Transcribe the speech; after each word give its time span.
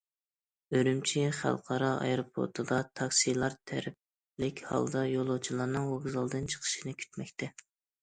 ئۈرۈمچى 0.77 1.25
خەلقئارا 1.39 1.89
ئايروپورتىدا، 2.05 2.81
تاكسىلار 3.01 3.59
تەرتىپلىك 3.73 4.67
ھالدا 4.73 5.07
يولۇچىلارنىڭ 5.15 5.89
ۋوگزالدىن 5.95 6.53
چىقىشىنى 6.57 7.01
كۈتمەكتە. 7.07 7.57